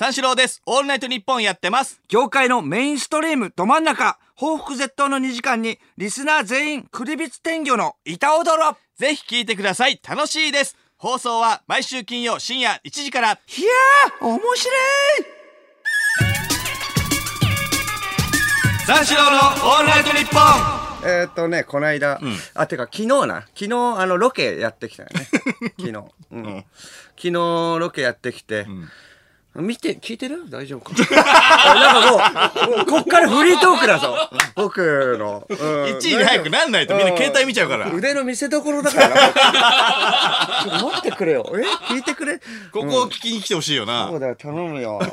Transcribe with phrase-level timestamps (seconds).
[0.00, 0.62] 三四郎です。
[0.64, 2.00] オールナイトニッポンやってます。
[2.08, 10.00] 業界のメインストリームど真ん中報復絶倒の2時間にリスナー全員クリビツ天魚の板踊ろぜひ聞いてください。
[10.08, 10.74] 楽しいです。
[10.96, 13.32] 放送は毎週金曜深夜1時から。
[13.32, 15.26] いやー面白い
[18.86, 22.18] 三四郎のオールナイトニッポンえーっとね、この間、
[22.54, 25.28] あ、てか昨日な、昨日あのロケやってきたよね。
[25.78, 26.04] 昨日。
[26.30, 26.64] うん。
[27.16, 28.66] 昨日ロケやってきて、
[29.56, 30.48] 見て、聞いてる？
[30.48, 30.94] 大丈夫か？
[31.12, 34.16] あ なんかもう、もうこっからフリートークだぞ。
[34.54, 34.78] 僕
[35.18, 35.44] の。
[35.48, 37.90] うん1位に早くなんないとみんな携帯見ちゃうから。
[37.92, 39.16] 腕の見せ所だからな。
[40.62, 41.44] ちょっと待ってくれよ。
[41.56, 41.62] え？
[41.92, 42.38] 聞いてくれ？
[42.72, 44.06] ここを聞きに来てほしいよな。
[44.08, 45.00] そうだよ、頼むよ。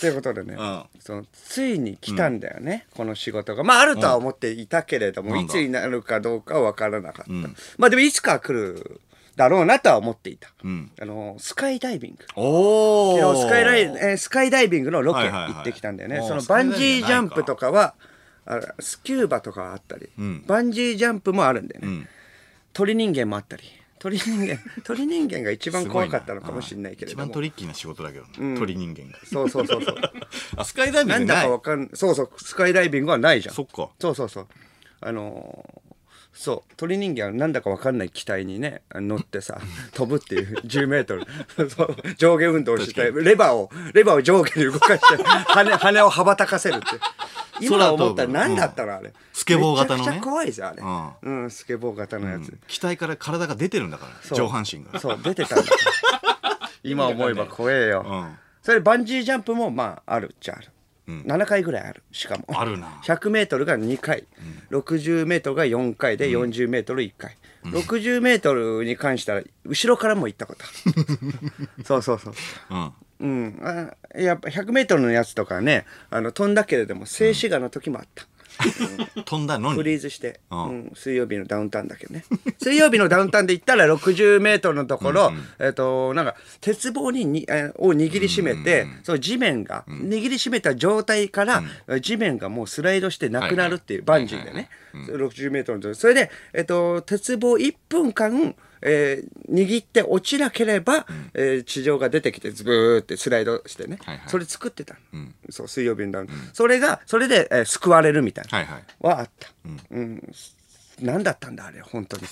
[0.00, 3.64] ということでね、んそのついに来たんだよね、この仕事が。
[3.64, 5.52] まあ、あるとは思っていたけれども、なんだ？
[5.52, 7.32] いつになるかどうかは分からなかった。
[7.78, 9.00] まあ、でもいつかは来る
[9.38, 10.48] だろうなとは思っていた。
[10.66, 12.24] んあの、スカイダイビング。
[12.34, 16.22] お昨日スカイライ、えーースカイダイビングのロケ行ってきたんだよね。
[16.26, 17.94] そのバンジージャンプとかは、
[18.44, 21.86] あスキューバとかはあったり、んバンジージャンプもあるんだよね。
[21.88, 22.08] ん
[22.72, 23.62] 鳥人間もあったり。
[24.00, 27.26] 鳥人間、 鳥人間が一番怖かったのかもしれないけれ一ども。
[27.26, 29.18] 番トリッキーな仕事だけどね、鳥人間が。
[29.24, 29.96] そうそうそうそう。
[30.56, 33.54] あ、スカイダイビンなんだかわかんそうそう、スカイダイビングはないじゃん。
[33.54, 33.90] そっか。
[34.00, 34.46] そうそうそう。
[35.00, 35.87] あのー
[36.38, 36.74] そう。
[36.76, 39.60] 鳥人間はなんだかわかんない機体にね乗ってさ
[39.92, 41.26] 飛ぶっていう10メートル。
[41.68, 41.96] そう。
[42.16, 46.86] 上下運動してレバーをレバーを上下に動かして 羽羽を羽ばたかせるって。
[47.60, 49.12] 今思ったら何だったのあれ。
[49.32, 50.06] スケボー型のね。
[50.06, 50.82] めちゃくちゃ怖いですよあれ。
[51.22, 55.00] うん、スケボー型のやつ、機体から体が出てるんだから、上半身が。
[55.00, 55.72] そう出てたんだ。
[56.84, 58.38] 今思えば怖えよ、うん。
[58.62, 60.68] それバンジージャンプもまああるっちゃある、
[61.08, 62.02] 7回ぐらいある。
[62.12, 62.44] しかも。
[62.48, 62.86] あるな。
[63.02, 64.24] 100m が2回、
[64.70, 70.68] 60m が4回で 40m1 回、60m に関しては後ろからも行ったことあ
[71.78, 71.84] る。
[71.84, 72.34] そうそうそう。
[72.70, 72.92] うん。
[73.20, 73.60] うん。
[73.62, 78.26] あやっぱ 100m のやつとかねあの飛んだけれども静止画の時もあった、
[79.24, 79.96] 飛んだのフリに。
[79.98, 80.68] ーズして、うん。
[80.68, 80.92] うん。
[80.94, 82.24] 水曜日のダウンタウンだけどね。
[82.60, 91.62] 水曜日のダウンタウンで行ったら60メートルのところ、えっ、となんか鉄棒にに、えーを握りしめて、その地面が、握りしめた状態から、
[92.00, 95.94] 地面がもうスライドしてなくなるっていう、バンジーでね、60メートルのところ。
[95.94, 104.28] それで、えっと鉄棒1分間えー握って落ちなければ、えー地上が出てきてズブーってスライドしてね、はいはい。
[104.28, 104.94] それ作ってた。
[105.12, 106.12] の、そう水曜日の。
[106.12, 108.82] ダウン、それがそれで、えー救われるみたいな、はいはい。
[109.00, 109.48] はあった、
[109.90, 110.32] うん。
[111.00, 111.80] 何だったんだあれ。
[111.80, 112.22] 本当に。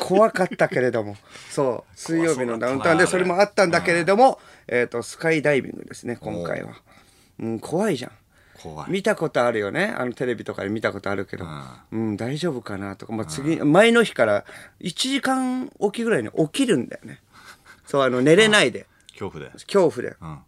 [0.00, 1.16] 怖かったけれども。
[1.50, 1.98] そう。
[1.98, 3.24] 水曜日のダウンタウンでそれ。
[3.24, 6.74] もあったんだけれども、えっ、とスカイダイビングですね今回は、
[7.38, 8.12] うん、怖いじゃん。
[8.88, 9.94] 見たことあるよね？
[9.96, 11.46] あのテレビとかで見たことあるけど、
[11.92, 14.44] うん、大丈夫かなとか、まあ、次前の日から
[14.80, 17.20] 1時間おきぐらいに起きるんだよね。
[17.86, 18.86] そうあの寝れないで。
[19.12, 19.50] 恐怖で。
[19.52, 20.16] 恐怖で。
[20.20, 20.38] うん。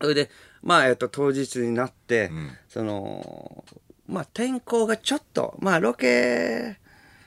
[0.00, 0.30] それで
[0.62, 2.30] まあえっと当日になって、
[2.68, 3.64] その
[4.06, 6.78] まあ天候がちょっとまあロケ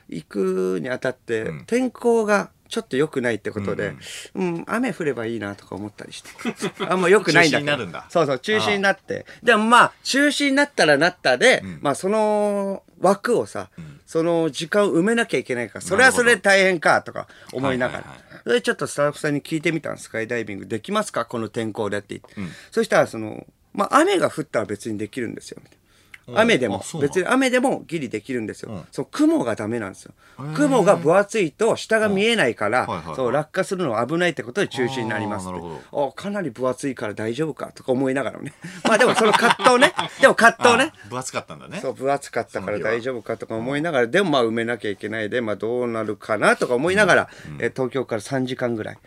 [0.08, 3.94] 行くにあたって、天候がちょっと良くないってことで、
[4.34, 6.30] うん雨降ればいいなとか思ったりして。
[6.88, 7.70] あんま良くないんだけど。
[7.70, 8.06] 中止になるんだ。
[8.10, 9.26] そうそう中止になって。
[9.42, 13.70] でもまあ中止になったらなったで、まあその枠をさ、
[14.06, 18.04] その時間を埋めなきゃいけないからそれはそれで大変かとか思いながら、
[18.42, 21.24] それでちょっとスタッフさんに聞いてみたんスカイダイビングできますか？
[21.24, 25.87] この天候でって言って、そしたらその、まあ、雨が降ったら別にできるんですよみたいな
[26.34, 30.12] 雨でも別に雨でもギリできるんですよ、そう雲がダメなんですよ。
[30.54, 33.16] 雲が分厚いと下が見えないから、はいはいはい。
[33.16, 35.56] そう落下するのは危ないってことで中止になりますって。
[35.56, 38.52] あーなるほあかなり分厚いから大丈夫かとか思いながらね。
[38.84, 39.92] まあでもその葛藤ね。
[40.20, 40.92] でも葛藤ね。
[41.06, 41.78] あ分厚かったんだね。
[41.80, 47.28] そう分厚かったから大丈夫かとか思いながらでもまあ埋めなきゃいけないで、まあ、どうなるかなとか思いながら、
[47.58, 48.98] えー東京から3時間ぐらい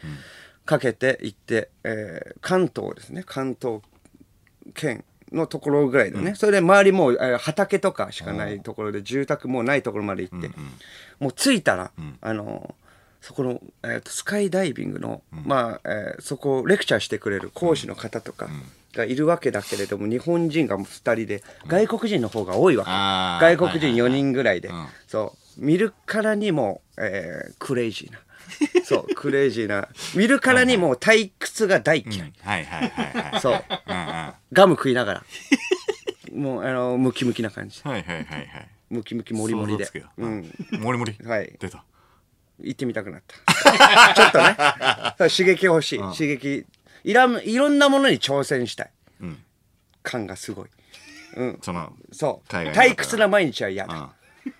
[0.65, 3.23] かけて行って、えー関東ですね。
[3.25, 3.81] 関東
[4.73, 10.47] 県のところぐらいだね、それで周りもう、えー畑とかしかないところで住宅もないところまで行って、
[11.19, 12.81] もう着いたら、あのー
[13.21, 18.49] そこの、えーとスカイダイビングの、まあ、えーそこをレクチャーしてくれる講師の方とか
[18.95, 20.83] がいるわけだけれども、日本人が2
[21.15, 22.89] 人で外国人の方が多いわけ、
[23.57, 24.69] 外国人4人ぐらいで、
[25.07, 25.63] そう。
[25.63, 28.19] 見るからにも、えークレイジーな
[28.83, 29.87] そうクレイジーな。
[30.15, 33.41] 見るからにも退屈が大嫌い、はいはいはいはい。
[33.41, 33.53] そう。
[33.53, 34.05] うんうん。
[34.07, 35.25] はガム食いながら。
[36.33, 37.81] もうあのムキムキな感じ。
[37.85, 38.67] いはいはいはい。
[38.89, 39.85] ムキムキモリモリで。
[39.85, 40.11] 想像つくよ。
[40.17, 40.53] うん。
[40.79, 41.15] モリモリ。
[41.23, 41.55] はい。
[41.59, 41.83] 出た。
[42.59, 43.35] 行ってみたくなった。
[44.13, 44.55] ちょっとね。
[45.17, 46.65] そう刺激欲しい、刺激。
[47.03, 48.91] いらんいろんなものに挑戦したい、
[50.03, 50.69] 感がすごい。
[51.61, 52.47] その、そう。
[52.49, 53.95] 海外の方が退屈な毎日は嫌だ、
[54.45, 54.53] うん。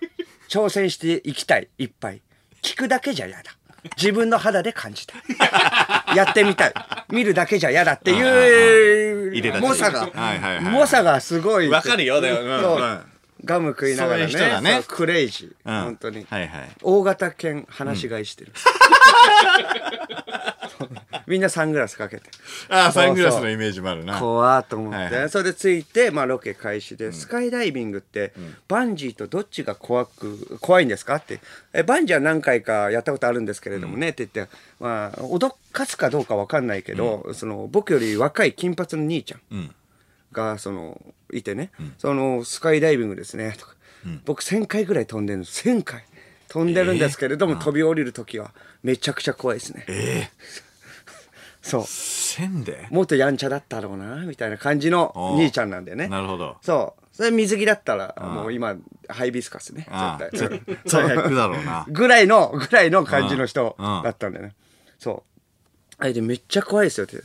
[0.50, 1.70] 挑戦していきたい。
[1.78, 2.22] いっぱい。
[2.62, 3.56] 聞くだけじゃ嫌だ
[3.98, 5.18] 自分の肌で感じた。
[5.18, 5.22] い
[6.16, 6.74] やってみたい。
[7.10, 8.18] 見るだけじゃ嫌だってうん
[9.36, 10.10] いう猛者が
[10.62, 11.70] 猛者がすごい。
[11.70, 13.12] わかるよだようん。
[13.44, 14.62] ガム食いながらね。
[14.62, 14.84] ね。
[14.88, 15.84] クレイジー、うん。
[15.84, 16.70] 本当に、はいはい。
[16.82, 18.52] 大型犬放し飼いしてる、
[21.28, 22.24] みんなサングラスかけて。
[22.70, 24.20] ああサングラスのイメージもあるな。
[24.20, 25.30] 怖ーと思って、はいはい。
[25.30, 28.34] それで着いて、まあ、ロケ開始で、スカイダイビングって、
[28.68, 31.40] バンジーとどっちが怖く怖いんですかって。
[31.74, 39.76] えバンジーは何回かやったことあるんですけれどもね、って言って、まあ、脅かすかどうか分かんないけど、その僕より若い金髪の兄ちゃんうん。
[40.32, 41.02] がその
[41.34, 43.76] いてね、そのスカイダイビングですねとか、
[44.26, 46.06] 僕1000回ぐらい飛んでるんです1000回
[46.48, 48.52] 飛んでるんですけれども、飛び降りる時は
[48.84, 49.86] めちゃくちゃ怖いですね。
[49.88, 50.71] ええ
[51.62, 51.84] そう。
[51.86, 52.88] せんで？
[52.90, 56.08] もっとやんちゃだったろうなみたいな感じの兄ちゃんなんでね。
[56.08, 56.58] なるほど。
[56.62, 57.16] そう。
[57.16, 58.76] それ水着だったらもう今
[59.08, 59.88] ハイビスカスね。
[60.32, 60.62] 絶対。
[60.86, 61.86] 最悪だろうな。
[61.92, 64.04] ぐらいのぐらいの感じの人うんうん。
[64.04, 64.56] だったんだよね。
[64.98, 65.32] そう。
[66.00, 67.18] あれでめっちゃ怖いですよって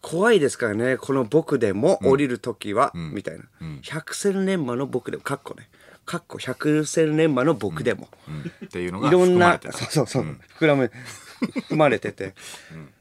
[0.00, 3.44] 怖いですからねこの僕でも降りる時は、みたいな、
[3.82, 5.68] 百戦錬磨の僕でもかっこね。
[6.04, 8.52] かっこ百戦錬磨の僕でも、うん。
[8.66, 10.92] っていうのがいろんな含まれてたそうそうそう、膨らむ
[11.62, 12.34] 含まれてて、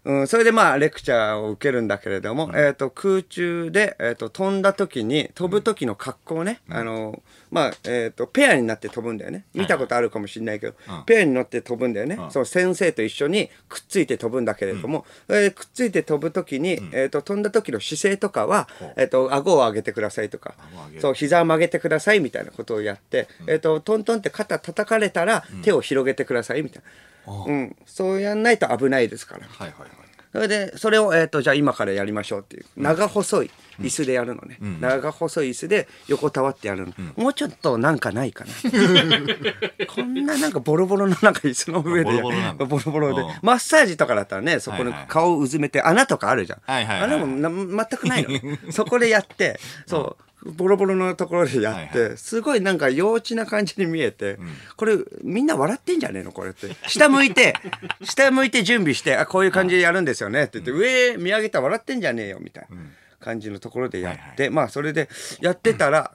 [0.03, 0.27] うん。
[0.27, 7.21] それでまあレクチャーを受けるんだけれども、えー、と空中で、えー、と飛んだ時に飛ぶ時の格好ね、あの
[7.51, 9.45] まあえー、とペアになって飛ぶんだよね。
[9.53, 20.53] 見たことあるかもしれないけど、ペアに乗って飛ぶんだよね、その先生と一緒にくっついて飛ぶんだけれども、えーくっついて飛ぶ時に、えー、と飛んだ時の姿勢とかは、えー、と顎を上げてくださいとか
[20.99, 26.89] そう膝を曲げてくださいみたいなことをやって、えー、とトントンって肩叩かれたら手を広げてくださいみたいな、
[27.27, 27.75] うん。
[27.85, 29.47] そうやんないと危ないですから。
[29.47, 29.89] はいはいはい。
[30.35, 32.65] それでそれを、えー、とじゃあ今からやりましょうっていう。
[32.75, 38.51] 長細い椅子でやるのね、長細い椅子で横たわってやるの、もうちょっとなんかないかな。
[39.87, 42.21] こんななんかボロボロのなんか椅子の上で。
[42.21, 43.21] ボロボロボロボロで。
[43.21, 43.29] うん。
[43.43, 47.49] マッサージとかだったらねそこにはいはい顔をうずめて穴とかあるじゃん、はいはいはいあれもな
[47.89, 48.29] 全くないの。
[48.29, 49.57] ね そこでやって。
[49.87, 54.37] そうボロボロのところでやって、はいはすごいなんか幼稚な感じに見えて、
[54.77, 56.75] これみんな笑ってんじゃねえのこれって。
[56.87, 57.55] 下向いて
[58.03, 62.77] 下向いて準備してあこういう感じでやるんですよねって言って、上見上げたら笑ってんじゃねえよみたいな
[63.19, 65.09] 感じのところでやって、まあそれで
[65.41, 66.11] やってたら、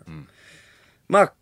[1.08, 1.32] まあ、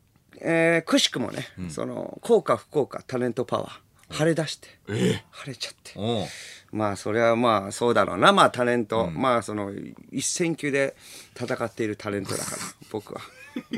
[0.40, 5.94] えーくしくもね、その効果不効果タレントパワー晴れ出して、晴れちゃって。
[6.70, 8.32] まあそれはまあそうだろうな。
[8.32, 9.72] まあタレント、まあその
[10.12, 10.96] 一戦級で
[11.34, 12.56] 戦っているタレントだから
[12.90, 13.20] 僕は。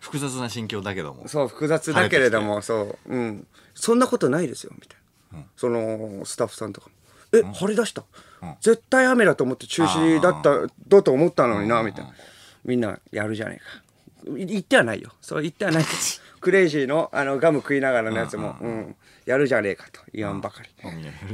[0.00, 1.28] 複雑な心境だけども。
[1.28, 3.14] そう複雑だけれどもそう。
[3.14, 3.46] うん。
[3.74, 6.94] そんなことないですよみたいな、そのスタッフさんとかも
[7.32, 8.04] 「え晴れ出した、
[8.60, 12.14] 絶対雨だと思って中止だっただと思ったのにな」みたいな。
[12.64, 13.60] みんなやるじゃね
[14.26, 14.38] えか。
[14.38, 15.12] い言ってはないよ。
[15.20, 15.84] そう言ってはない。
[15.84, 18.96] で すクレイジーのあのガム食いながらのやつも、うん、
[19.26, 20.70] やるじゃねえかと言わんばかり、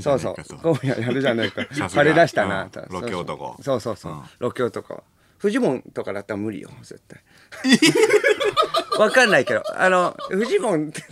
[0.01, 0.35] そうそう。
[0.63, 2.71] 今夜やるじゃねえか され出したなうん。
[2.71, 4.23] とロケ男そうそうそう、うん。
[4.39, 5.05] ロケ男
[5.39, 7.21] フジモンとかだったら無理よ絶対
[8.99, 9.63] わかんないけど。
[9.77, 11.03] あのフジモンって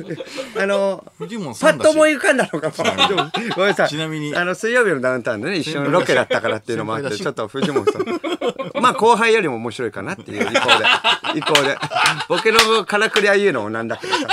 [0.59, 1.88] あのフジモンパさんだし。
[1.88, 3.88] ッと思い浮かんだのかごめんなさい。
[3.88, 4.35] ちなみに。
[4.35, 8.05] あの水曜日のダウンタウンでね一緒のロケだったからっていうのもあってちょっとフジモンさん。
[8.81, 11.38] まあ後輩よりも面白いかなっていう意向で。
[11.38, 11.79] 意向で。
[12.29, 14.27] ボケのからくりは言うのもなんだけどさ。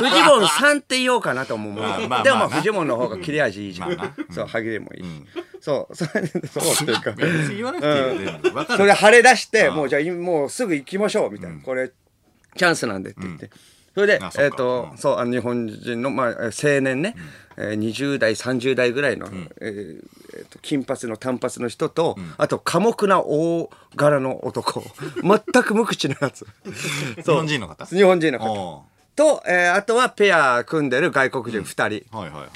[0.00, 2.56] フジモンさんって言おうかなと思う、まあまあまあでもまあな。
[2.56, 3.96] フジモンの方が切れ味いいじゃん、
[4.30, 5.02] そう歯切れもいい。
[5.02, 5.06] し、
[5.60, 7.12] そうそれそうっていうか。
[7.12, 8.58] 別に言わなくていいよ全部。
[8.58, 8.78] わかる。
[8.78, 11.92] それ晴れ出して、もうじゃあいもうすぐ行きましょうみたいな、これ
[12.56, 13.50] チャンスなんでって言って、
[13.94, 14.98] それでえっ、と、うん。
[14.98, 17.14] そうあの日本人の、まあ、えー青年ね、
[17.56, 24.82] えー20代30代ぐらいの、えーえーと金髪の短髪の人と、あと寡黙な大柄の男。
[25.22, 26.46] 全く無口なやつ。
[27.22, 27.84] 日本人の方？
[27.86, 28.52] 日本人の方。
[28.52, 32.50] おと、えーあとはペア組んでる外国人2人、うはいはいはい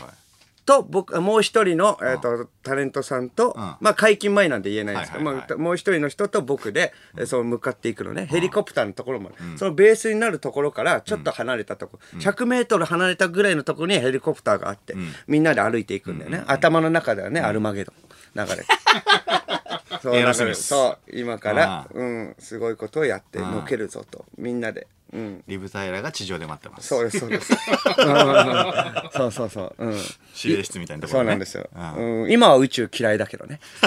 [0.66, 3.54] と僕もう一人の、えー、とタレントさんと、ん。
[3.54, 5.12] まあ解禁前なんで言えないんです。
[5.12, 5.50] けど、はいはいはい。
[5.50, 8.26] まあ、もう一人の人と僕で、えーそう向かっていくのね。
[8.26, 14.94] ヘリコプターのところまで、そのベースになるところからちょっと離れたところ、100メートル離れたぐらいのところにヘリコプターがあって、
[15.26, 18.06] みんなで歩いていくんだよね、頭の中ではね、アルマゲドン。
[18.37, 18.64] 流れて。
[20.02, 24.25] そう今からあ、うん、すごいことをやってあのけるぞと。
[24.37, 26.88] みんなで、うん、リブタイラが地上で待ってます。
[26.88, 27.52] そうですそうです。
[27.98, 29.10] うん。
[29.12, 30.00] そうそうそう、うん、
[30.42, 31.25] 指令室みたいなところね。
[31.25, 32.22] そうなんですよ、うん。
[32.22, 33.60] うん、今は宇宙嫌いだけどね。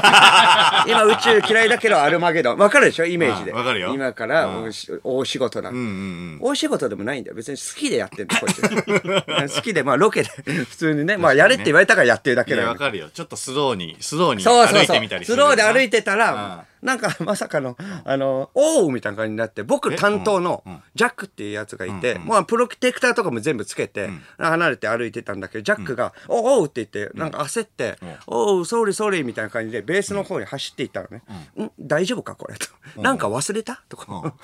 [0.87, 3.05] 今宇宙嫌いだけどアルマゲドンわかるでしょ？
[3.05, 3.51] イメージで。
[3.51, 3.93] うんわかるよ。
[3.93, 4.71] 今からうん。
[5.03, 6.37] 大仕事だ、うんうんうん。
[6.41, 7.35] 大仕事でもないんだよ。
[7.35, 10.29] 別に好きでやってんだ こっちは好きでまあロケで。
[10.29, 11.17] 普通にね。
[11.17, 12.67] まあやれって言われたからやってるだいけだよ。
[12.67, 13.09] やわかるよ。
[13.13, 15.35] ちょっとスローにスローにそうそう歩いそうてみたりする。
[15.35, 16.19] スローで歩いてたうん。
[16.19, 20.63] らなんかまさかの、あの、おうみたいな感じになって、僕担当の
[20.95, 31.23] ジャックっていうやつがいて、まあプロテクターとかも全部つけて、離れて歩いてたんだけど、ジャックが、おうおうって言って、なんか焦って、おう、 sorry sorry みたいな感じで、ベースの方に走っていったのね。
[31.63, 31.71] ん。
[31.79, 33.01] 大丈夫かこれと。
[33.01, 33.83] なんか忘れた？
[33.89, 34.33] とか。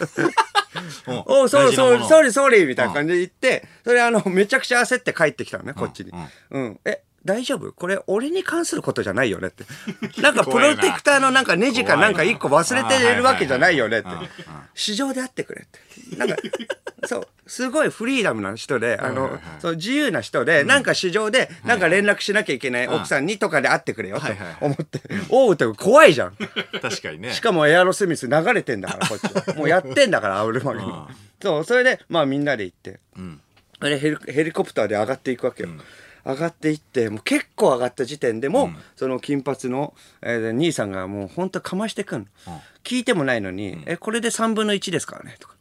[1.25, 6.12] おう、そうそう、 sorry sorry みたいな感じで言って、それあの、めちゃくちゃ焦って帰ってきたのね、こっちに。
[6.51, 6.80] うん。
[6.86, 7.72] え、大丈夫？
[7.74, 9.63] これ俺に関することじゃないよねって。
[10.22, 14.08] なんかプロテクターのなんかネジかなんか一個忘れてるわけじゃないよねって。
[14.75, 15.67] 市場であってくれっ
[16.12, 16.17] て。
[16.17, 16.36] なんか、
[17.08, 24.27] そう、すごいフリーダムな人で、あの、そう自由な人で、なんか市場で、なんか連絡しなきゃいけない奥さんにとかで会ってくれよと
[24.62, 25.01] 思って。
[25.29, 26.36] おうって怖いじゃん。
[26.82, 29.53] 確かにねしかもエアロスミス流れてんだから、こっちは。
[29.58, 30.91] もうやってんだから、アウルマゲに。
[31.41, 33.00] そう、それで、まあみんなで行って。
[33.79, 35.70] あれヘリ、ヘリコプターで上がっていくわけよ。
[36.25, 42.62] 上がっていって、もう結構上がった時点でも、その金髪の、えー兄さんがもう本当かましてくんの。
[42.84, 45.55] 聞いてもないのに、え、これで3分の1ですからね、とか。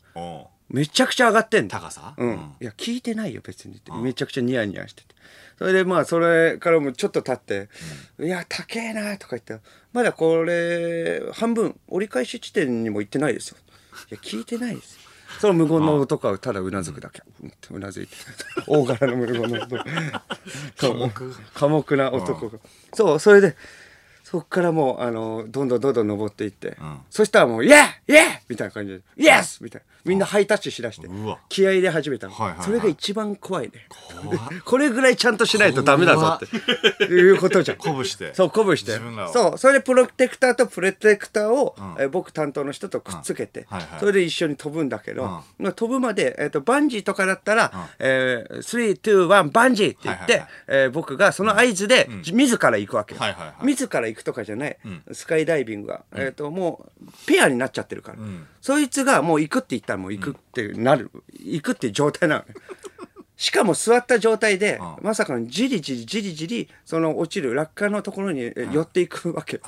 [0.71, 1.78] めちゃくちゃ上がってんだ。
[1.78, 2.14] 高さ？
[2.16, 2.28] うん。
[2.28, 3.92] うんいや、聞いてないよ、別にって。
[3.92, 5.14] めちゃくちゃニヤニヤしてて。
[5.59, 7.68] それでまあ、それからもちょっと経って、
[8.25, 13.59] いや、高えなとか言って、まだこれ、半分、折り返し地点にも行ってないですよ。
[14.11, 15.00] いや、聞いてないですよ。
[15.41, 17.23] その無言の男はただうなずくだけ。
[17.43, 18.14] うんってうなずいて。
[18.67, 19.85] 大柄の無言の男。
[21.55, 22.59] 寡黙な男が。
[22.95, 23.57] そう、それで、
[24.23, 26.76] そっからもう、あの、どんどんどんどん登っていって、ん
[27.11, 29.94] そしたらもう、イエーイエーみたいな感じで、イエスみたいな。
[30.05, 31.09] みんなハイタッチしだして
[31.49, 32.35] 気合い入れ始めたの。
[32.35, 32.67] はいはいはい。
[32.67, 33.73] それが一番怖いね。
[34.65, 37.05] これぐらいちゃんとしないとダメだぞって。
[37.05, 37.79] いうことじゃん。
[37.79, 38.35] 鼓舞して。
[38.35, 38.93] そう、鼓舞して。
[39.33, 44.01] そう、それでプロテクターとプロテクターを、えー僕担当の人とくっつけて、はいはい。
[44.01, 50.49] それで一緒に飛ぶんだけど、まあ飛ぶまで、えっ、と、バンジーとかだったら、えー、3、2、1、バンジーって言って、はいはいはい。
[50.69, 53.67] えー僕がその合図で、自ら行くわけよ、はいはいはい。
[53.67, 54.79] 自ら行くとかじゃない、
[55.13, 58.19] スカイダイビングが、えっ、と、もう、ペアになっちゃってるから、
[58.61, 62.55] そいつがもう行くって言ったらもう行くってなる、行くっていう状態なのね。
[63.37, 69.61] しかも座った状態で、まさかのじりじりじりじり、その落ちる落下のところにえ寄っていくわけ。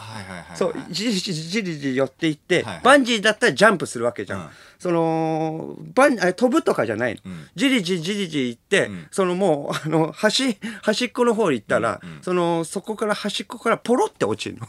[0.55, 4.41] そう、じりじりじりじり寄っていって、はいはいバンジーだったらジャンプするわけじゃん。
[4.41, 7.33] うんその、バン、あ飛ぶとかじゃないの。
[7.55, 14.67] じりじりじりじり行って、そのもう、あの、端、端っこの方に行ったら、その、そこから端っこからポロって落ちるの。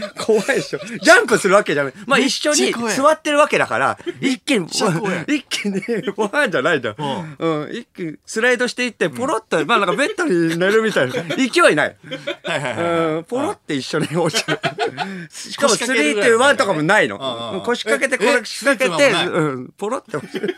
[0.18, 0.78] 怖いでしょ。
[0.78, 1.92] ジャンプするわけじゃない。
[2.06, 5.80] まあ一緒に座ってるわけだから、一気に、一気に、
[6.14, 7.36] ご飯 じゃないじゃん。
[7.38, 7.70] うん。
[7.72, 11.12] 一気にスライドしていって、ポロッと、まあなんかベッドに寝るみたいな。
[11.36, 11.96] 勢いない。
[12.44, 12.84] はいはいはい
[13.16, 14.58] うん、ポロって一緒に落ちる。
[15.30, 17.62] しかも腰掛ける3ぐらいと1とかもないの。
[17.64, 20.56] 腰掛けて、え腰掛けて、え3と1もないうん、ポロって落ちる。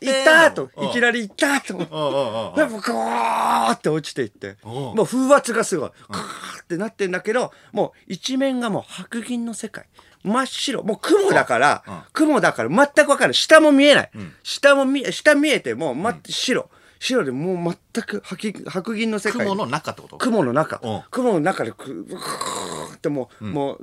[0.00, 0.52] いったー！
[0.52, 1.66] と、いきなりいったー！
[1.66, 1.76] と。
[1.76, 4.56] おうおうおうでもゴーって落ちていって。
[4.64, 5.90] もう風圧がすごい。
[6.10, 9.86] カーってなってんだけどもう一面がもう白銀の世界。
[10.24, 10.82] 真っ白。
[10.82, 14.10] もう雲だから雲だから全く分かる下も見えない
[14.42, 16.70] 下も見え下見えてもま白。
[16.98, 19.44] 白でもう全く白白銀の世界。
[19.44, 20.18] 雲の中ってこと？
[20.18, 20.80] 雲の中。
[20.84, 21.02] うん。
[21.10, 23.80] 雲の中でくうーってもうもう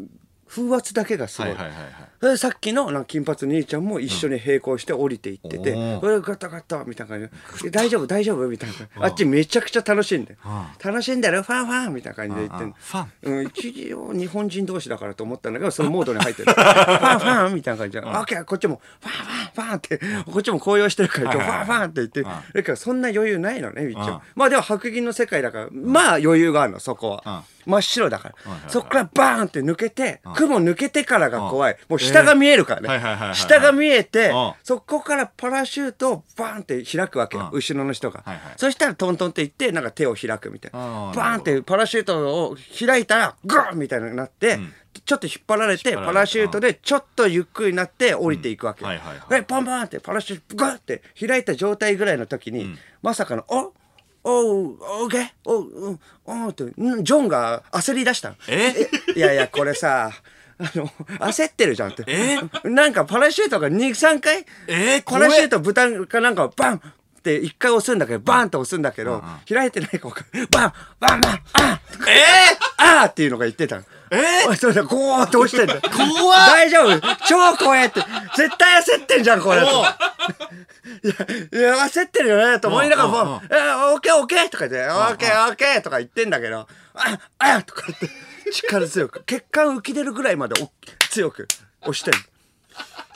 [0.49, 1.51] 風圧だけがすごい。
[1.51, 6.01] はさっきのなんか金髪兄ちゃんも一緒に並行して降りていってて、うん。
[6.01, 7.63] これガタガタみたいな感じ。
[7.63, 8.93] で「大丈夫大丈夫?」みたいな感じ。
[9.03, 10.37] あっちめちゃくちゃ楽しんで。
[10.83, 11.43] 楽しんでる？
[11.43, 13.07] ファンファンみたいな感じで言ってんファン。
[13.21, 16.51] うん、一応日本人同士だからと思ったんだけどそのモードに入ってる。
[16.51, 17.99] ファンファンみたいな感じ。
[17.99, 18.81] で「オッケーこっちも。
[19.01, 19.99] ファンファンファン」って
[20.31, 27.43] こっちも高揚してるから今日ファンファンって言ってだからそんな余裕ないのね一応まあでも白銀の世界だからまあ余裕があるのそこは。
[27.65, 28.35] 真っ白だから。
[28.67, 31.77] そっからバーンって抜けて雲抜けてからが怖い。
[31.87, 33.35] もう下が見えるからね。
[33.35, 34.53] 下が見えてうん。
[34.63, 38.23] そこからパラシュートをバーンって開くわけよ後ろの人が。
[38.57, 40.79] そしたらトントンって言ってなんか手を開くみたいな。
[40.79, 44.59] バーンってパラシュートを開いたらグーンみたいになって、
[45.05, 48.87] ちょっと引っ張られてパラシュートでちょっとゆっくりになって降りていくわけ、うん。
[48.87, 49.29] はいはいはい。
[49.29, 53.73] でパンパンってパラシュートグーって開いた状態ぐらいの時に、まさかの「お
[54.23, 58.35] おうオーケーおううんおう」ってんジョンが焦り出したの。
[58.47, 58.89] え？
[59.15, 60.11] いやいやこれさ
[60.59, 60.87] あの
[61.19, 62.03] 焦ってるじゃんって。
[62.07, 62.37] え？
[62.65, 64.97] なんかパラシュートが23回え？
[64.97, 70.09] ーパラシュート豚かなんかをバンって一回押すんだけどバンと押すんだけど、開いてないか
[70.51, 72.57] バンバンバンあーえ？
[72.77, 73.83] あーっていうのが言ってたの。
[74.11, 75.81] えおいそれでゴーって押してんだよ。
[75.81, 76.99] 怖っ大丈夫？
[77.27, 77.99] 超怖えって。
[78.35, 79.61] 絶対焦ってんじゃん、これ。
[79.61, 83.55] いや、いや、焦ってるよね、と思いながらもう、え、
[83.93, 88.09] オッケーオッケーとか言って、オッケーオッケーとか言ってんだけど、あ、あとか言って、
[88.51, 90.71] 力強く、血管浮き出るぐらいまでお
[91.09, 91.47] 強く
[91.81, 92.19] 押してんの。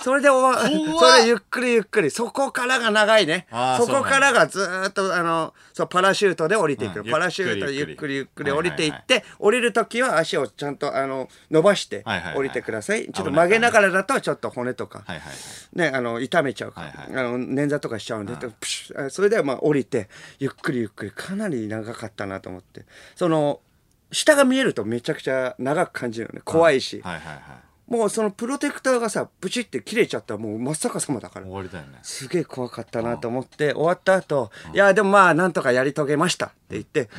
[0.03, 0.61] それで終わ、
[0.99, 3.47] それゆっくりゆっくり、そこからが長いね。
[3.77, 6.99] そこからがずーっと、あの、そう、パラシュートで降りていく。
[6.99, 8.51] うんパラシュートでゆっくりゆっくり。
[8.51, 12.03] 降りていって、降りるときは足をちゃんと、あの、伸ばして
[12.35, 13.09] 降りてください。
[13.13, 15.05] ちょっと曲げながらだと、ちょっと骨とか、
[15.71, 18.35] ね、あの、痛めちゃうから、はいあの、捻挫とかしちゃうんで、
[19.09, 22.85] それではまあ降りて、ゆっくりゆっくり、かなり長かったなと思って。
[23.15, 23.61] その、
[24.11, 26.41] 下が見えるとめちゃくちゃ長く感じるよね。
[26.43, 27.01] 怖いし。
[27.87, 31.45] もうそのプロテクターがさ、ブチって切れちゃったらもう真っ逆さまだから。
[31.45, 31.53] 終。
[31.55, 31.99] わりだよね。
[32.01, 37.09] すげえ怖かったなと思って、終わった後、いや、でもまあ、なんとかやり遂げましたって言って、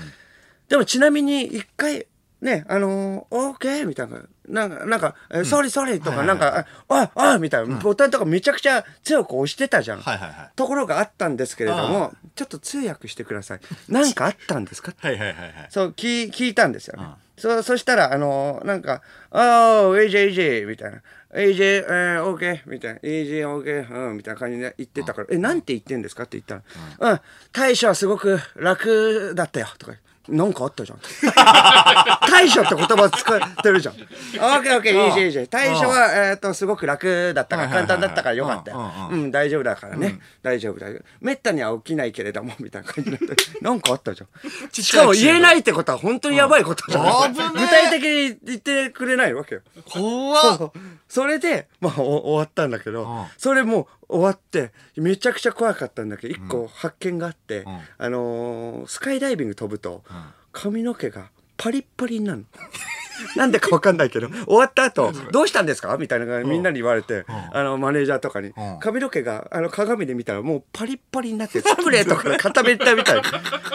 [0.68, 2.06] でもちなみに一回、
[2.40, 10.00] ね、あのー、オーケーみたいな、なんか、なんか、えソリソリとか、なんか、あ、あ、あみたいな、ボタンとかめちゃくちゃ強く押してたじゃん。
[10.00, 10.50] はいはいはい。
[10.56, 13.60] ところがあったんですけれども、ちょっと通訳してください。
[13.88, 14.92] なんかあったんですか？
[14.98, 15.52] はいはいはいはい。
[15.70, 17.06] そう聞聞いたんですよね。
[17.36, 21.02] そそしたら、あのーなんか、ああ、AJ、AJ、みたいな。
[21.34, 23.00] AJ、えー、OK、みたいな。
[23.00, 26.62] AJ、OK、うん、みたいな感じで言ってたから、え、なんて言ってんですかって言った
[26.98, 27.20] ら、うん、
[27.52, 29.94] 対処はすごく楽だったよ、とか。
[30.28, 30.98] なんかあったじゃん。
[32.28, 33.94] 対処って言葉使ってるじゃん。
[33.94, 35.46] オッケーオッケー、いいじゃんいいじゃん。
[35.48, 39.22] 対処は、えっと、すごく楽だったから、簡単だったからよかったようん。
[39.24, 40.18] うん、大丈夫だからね。
[40.42, 41.02] 大丈夫だよ。
[41.20, 43.36] めったには起きないけれども、みたいな感じになって。
[43.60, 44.70] なんかあったじゃん。
[44.72, 47.32] しかも言えないってことは本当にやばいことじゃん。
[47.32, 49.60] 具体的に言ってくれないわけよ。
[49.90, 50.72] 怖っ
[51.08, 57.64] それで、まあ、お終わったんだけど、うんそれもう終わって、めちゃくちゃ怖かったんだけど、一個発見があって、ん。
[57.98, 60.02] あのースカイダイビング飛ぶと、
[60.52, 62.44] 髪の毛がパリッパリになるの。
[63.36, 65.96] なんでかわかんないけど、終わった後、どうしたんですか？
[65.98, 68.54] みたいなみんなに言われて、あの、マネージャーとかに、ん。
[68.80, 73.22] 髪の毛が、あの、鏡で見たらもうパリッパリになって、スプレーとかで固めたみたい。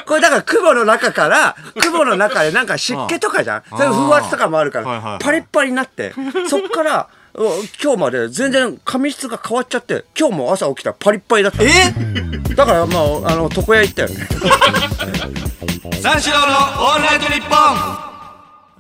[0.06, 3.64] これだから雲の中から、雲の中でなんか湿気とかじゃん。
[3.70, 6.14] それ風圧とかもあるからパリッパリになって、
[6.50, 11.64] そっから、お今日まで全然髪質が変わっちゃって、今日も朝起きたらパリッパリだった。
[11.64, 11.68] え？
[12.56, 14.16] だからまあ、あの、床屋行ったよね。
[16.02, 18.10] 三四郎のオールナイトニッポン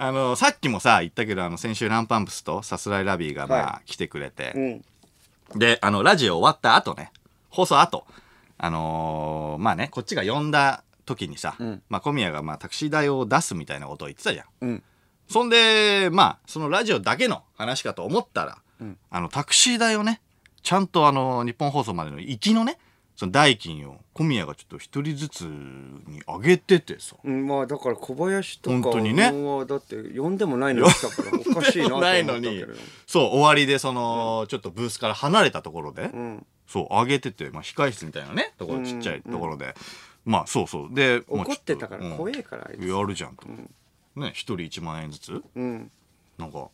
[0.01, 4.59] あのさっきもさ言ったけどあの先週ランパンプスとさすらいラビーがまあ、は来てくれて、う
[5.57, 5.59] ん。
[5.59, 7.11] であのラジオ終わった後ね
[7.49, 8.05] 放送後
[8.57, 14.83] あのーまあねこっちが呼んだ時にさ、んまあ、小宮がまあタクシー代を出すみたいなことを言ってたじゃんうん。
[15.29, 18.97] そんでまあそのラジオだけの話かと思ったら、ん。
[19.09, 20.21] あのタクシー代をね
[20.63, 22.77] ちゃんとあの日本放送までの行きのね
[23.15, 27.17] その代金を小宮がちょっと一人ずつに上げててさ。
[27.21, 29.25] うん、まあだから小林とか本当にね。
[29.29, 32.63] はだって呼んでもないのに 来たからおかしいなと思ったないのに。
[33.05, 36.45] そう終わりでその、ちょっとブースから離れたところで、ん。
[36.65, 39.75] そう上げてて、まあ、控室みたいなねところちっちゃいところで、
[40.23, 40.93] まあそうそう。
[40.93, 43.47] でまあ怒ってたから怖えからやるじゃんと、
[44.19, 45.43] ね一人1万円ずつ？
[45.55, 45.91] うん。
[46.37, 46.69] なんか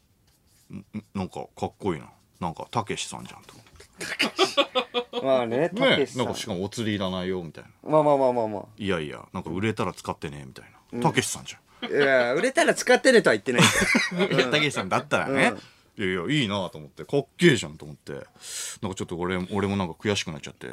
[0.72, 2.10] んなんかかっこいいな。
[2.40, 3.56] なんかたけしさんじゃんと。
[5.24, 7.90] まあねたねけしさなんんかしかもお釣りいらないよみたいな。
[7.90, 11.02] まあまあまあまあまいやいやなんか売れたら使ってねみたいな。
[11.02, 13.62] たけしさんじゃん、あいや売れたら使ってねとは言ってない。
[14.52, 15.54] たけしさんだったらね、
[15.98, 17.06] いやいやいいなと思って。
[17.06, 18.14] かっけえじゃんと思って。
[18.14, 18.30] なんか
[18.96, 20.68] ちょっと俺俺もなんか悔しくなっちゃって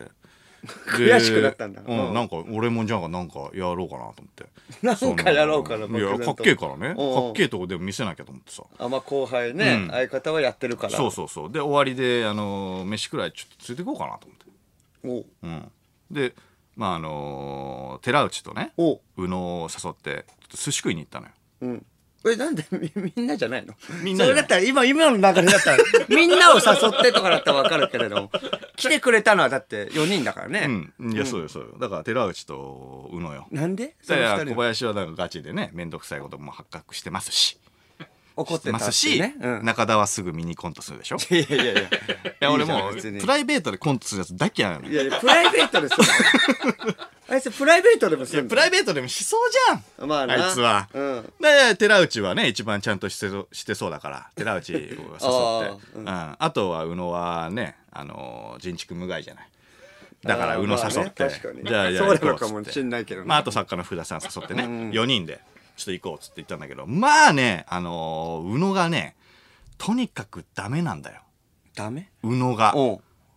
[0.64, 1.83] 悔しくなったんだ。
[1.83, 2.14] う、うんん。
[2.14, 4.46] なんか俺もじゃあなんかやろうかなと思って。
[4.83, 6.88] なんかやろうかないやかっけえからね。
[6.88, 6.96] うん。
[6.96, 8.62] かっけえとこでも見せなきゃと思ってさ。
[8.79, 9.88] あまあ後輩ね、うん。
[9.90, 10.90] 相方はやってるから。
[10.90, 11.53] そうそうそう。
[11.53, 14.27] で終わりであの飯くらいちょっと連れて行こうかなと
[15.05, 15.25] 思って。
[15.25, 15.27] おう。
[15.42, 15.72] うん。
[16.11, 16.35] で
[16.77, 19.01] まああの寺内とねおう。
[19.16, 21.33] 宇野を誘ってちょっと寿司食いに行ったのよ。
[21.62, 21.87] うん
[22.30, 23.74] えなんでみみんなじゃないの？
[24.02, 24.42] みんなじゃない。
[24.42, 26.61] それだったら今今の流れだったら みんなを誘
[26.98, 28.30] ってとかだったら分かるけれども
[28.76, 30.66] 来てくれたのはだって4人だからね、
[30.98, 31.12] うん。
[31.12, 31.76] いやそうよそうよ。
[31.78, 33.46] だから寺内と宇野よ。
[33.50, 33.94] なんで？
[34.02, 37.58] そいやの二人小林はなんかガチでね面倒くさいことも発覚してますし
[38.37, 41.16] 怒ってたますし、ね、うん、中田はすぐミニコントするでしょ？
[41.31, 41.73] いやいやいや。
[41.73, 41.88] いい
[42.40, 42.90] や俺も
[43.21, 44.95] プライベートでコントするやつだけやのい。
[44.95, 46.03] やいやプライベートでする
[46.88, 46.95] の
[47.29, 48.49] あいつプライベートでもするの？
[48.49, 50.09] プライベートでもしそうじゃん。
[50.09, 50.47] まあな。
[50.47, 50.88] あいつは。
[50.92, 51.33] うん。
[51.40, 54.99] で寺内はね一番ちゃんとしてそしてそうだから寺内を誘って。
[55.25, 56.09] あうん。
[56.38, 59.49] あとは宇野はねあの人畜無害じゃない。
[60.25, 61.68] だから宇野あーまあね誘って、確かに。
[61.68, 63.27] じゃあじゃあそうな行こうかもしんないけどね。
[63.27, 64.90] まあ、あと作家の福田さん誘ってね、うん。
[64.90, 65.40] 4人で
[65.76, 69.16] ちょっと行こうっつって言ったんだけどまあねあの宇野がね
[69.78, 71.22] とにかくダメなんだよ。
[71.74, 72.11] ダメ？
[72.22, 72.74] 宇野が。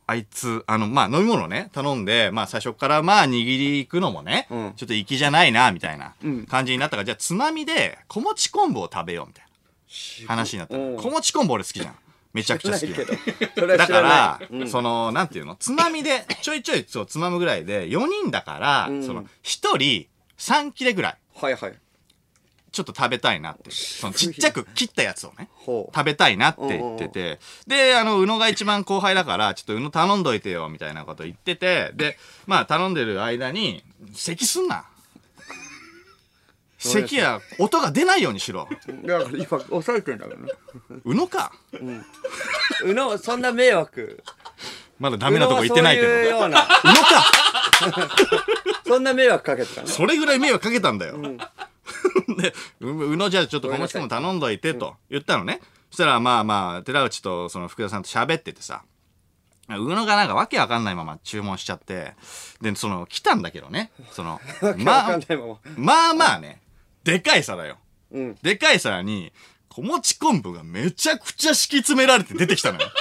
[0.08, 4.74] あいつあのまあ飲み物ね頼んでまあ最初からまあ握り行くのもね、うん。
[4.76, 6.46] ちょっと粋じゃないなみたいなうん。
[6.46, 9.46] 感じになったから、じゃあつまみで小餅昆布を食べようみたい
[10.24, 10.76] な話になった。
[10.76, 10.80] う。
[10.80, 11.96] んの小餅昆布俺好きじゃん。
[12.34, 13.06] めちゃくちゃ好きだ
[13.78, 15.56] か知らないら、そのなんていうの？
[15.56, 19.04] つまみでちょいちょいそうつまむぐらいで4人だから、うん。
[19.04, 21.18] その1人3切れぐらい。
[21.34, 21.74] はいはい
[22.76, 27.40] ちょっと食べたいなってそのちっちゃく切ったやつをね食べたいなって言ってて。
[27.68, 31.92] であの宇野が一番後輩だからちょっと宇野頼んどいてよみたいなこと言ってて。
[31.96, 34.84] でまあ頼んでる間に咳すんな。
[36.78, 38.68] 咳や音が出ないようにしろ。
[39.06, 40.52] だから今抑えてんだからね。
[41.06, 41.54] 宇野か。
[42.84, 44.22] うのそんな迷惑。
[45.00, 46.08] まだダメなとこ行ってないけど。
[46.10, 46.68] 宇野か。
[48.86, 49.88] そんな迷惑かけてたの。
[49.88, 51.18] それぐらい迷惑かけたんだよ。
[52.38, 55.62] で、う宇野じゃあちょっと小持ちも頼んどいてと言ったのね。
[55.90, 58.84] そしたらまあまあ、寺内とその福田さんと喋っててさ、
[59.70, 62.14] 宇野がなんかわけわかんないまま注文しちゃって、
[62.62, 63.92] で、その、来たんだけどね。
[64.12, 64.40] その、
[64.78, 65.20] まあ
[65.76, 66.62] まあまあね、
[67.04, 67.78] でかい皿よ。
[68.12, 69.34] うんでかい皿に、
[69.70, 72.90] 小餅昆布がめちゃくちゃ敷き詰められて出てきたのよ。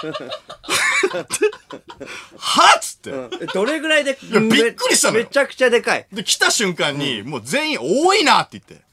[2.37, 3.11] はっつって。
[3.11, 8.84] うんえどれぐらいでやびっくりしたのよめちゃくちゃでかいで、来た瞬間に、もう全員多いなって言って。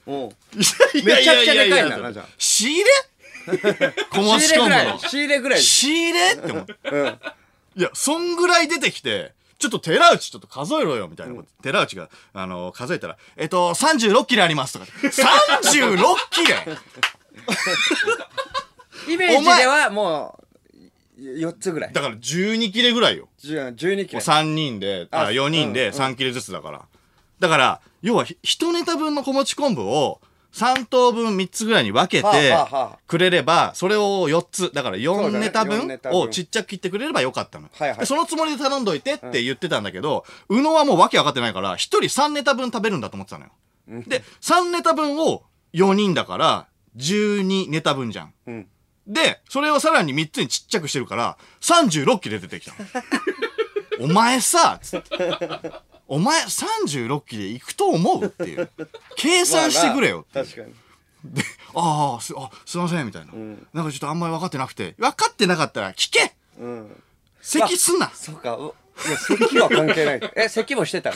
[1.03, 2.11] めちゃくちゃでかいな。
[2.13, 2.85] じゃあ仕入れ？
[4.11, 4.99] 小持ち昆布の。
[4.99, 5.59] 仕入れぐらい。
[5.61, 6.31] 仕入れ？
[6.33, 7.19] って思ってうん。
[7.77, 11.35] いやそんぐらい出てきてちょっと寺内ちょっと数えろよみたいな。
[11.35, 14.85] こと、寺内があの数えたら「えっと36切れあります」とか。
[14.85, 15.97] 36
[16.31, 16.77] 切れ。
[19.13, 20.39] イメージではも
[21.17, 21.93] う4つぐらい。
[21.93, 23.29] だから12切れぐらいよ。
[23.43, 24.19] 10 12切れ。
[24.21, 26.85] 3人でああ4人で3切れずつだから、
[27.41, 30.21] だから要は1ネタ分の小持ち昆布を
[30.53, 34.71] 3等分3つぐらいに分けはてくれればそれを4つ。
[34.73, 35.45] だから4そうだね。
[35.47, 36.19] ネタ分四ネタ分。
[36.19, 37.69] をちっちゃく切ってくれればよかったの、
[38.05, 43.51] そのつもりで頼んどいてって言ってたんだけど、宇野はもう訳分かってないから1人3ネタ分食べるんだと思ってたのよ。
[44.07, 48.33] で3ネタ分を4人だから12ネタ分じゃん。
[48.45, 48.67] うん。
[49.07, 52.85] で、それをさらに3つにちっちゃくしてるから、36切れ出てきたの。
[54.05, 55.17] お前さ、つって。
[56.11, 58.69] お前36切れいくと思うっていう。
[59.15, 60.45] 計算してくれよっていう。
[60.45, 60.73] 確かに
[61.23, 61.41] で、
[61.73, 63.31] ああ、す、あ、すいません、みたいな。
[63.73, 64.93] なんかちょっとあんまり分かってなくて。
[64.97, 67.01] 分かってなかったら聞けうん
[67.39, 68.75] 咳すんなそうかう
[69.07, 71.11] いや咳は関係ない え咳もしてた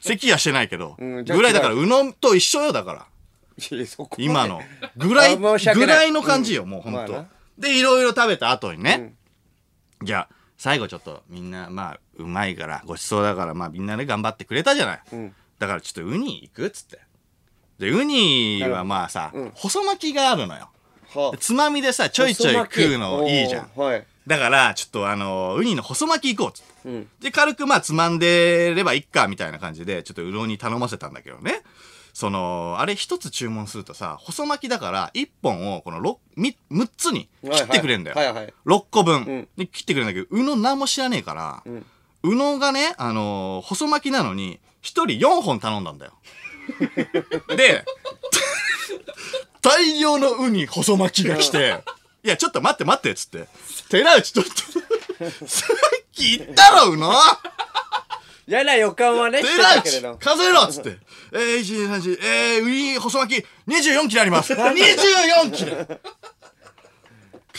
[0.00, 0.96] 咳はしてないけど。
[0.98, 3.06] うんぐらいだから、宇野と一緒よ、だから。
[4.16, 4.62] 今の。
[4.96, 7.26] ぐらい、ぐらいの感じよ、もうほんと。
[7.58, 9.14] で、いろいろ食べた後にね、
[10.02, 15.16] じゃあ、最後ちょっとみんな、まあ、うまいから、ごちそうだから、まあみんなで頑張ってくれたじゃない。
[15.16, 17.00] んだからちょっとウニ行くっつって。
[17.78, 20.70] で、ウニはまあさ、うん細巻きがあるのよ。
[21.14, 23.70] はでつまみでさ、ちょいちょい食うのいいじゃん。
[23.76, 26.88] はいだから、ちょっとあの、ウニの細巻き行こうっつって。
[26.88, 31.62] うんで、軽くまあつまんでればいっか、みたいな感じで、ちょっとうろに頼ませたんだけどね。
[32.12, 38.16] その、あれ一つ注文するとさ、細巻きだから、一本をこの六み6つに切ってくれんだよ。
[38.16, 41.70] はいはいはいはい6個分、んで切ってくれるんだけど、うの何も知らねえから、う
[42.34, 46.12] のがね、あのー細巻きなのに、一人4本頼んだんだよ。
[47.56, 47.84] で、
[49.62, 51.82] 大量のウニ細巻きが来て、
[52.22, 53.48] いや、ちょっと待って待って、つって。
[53.88, 54.50] 寺内ちょっと、
[55.46, 57.12] さっき言ったろ、うの
[58.48, 60.98] 嫌な予感はねして寺たけれど内数えろっつって。
[61.32, 64.54] えー、1、2、3、4、えー、ウニ細巻き24切れあります。
[64.54, 66.00] 24切れ